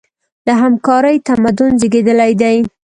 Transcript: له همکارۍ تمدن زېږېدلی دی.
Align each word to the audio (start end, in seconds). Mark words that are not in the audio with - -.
له 0.45 0.53
همکارۍ 0.63 1.15
تمدن 1.27 1.71
زېږېدلی 1.81 2.31
دی. 2.41 2.57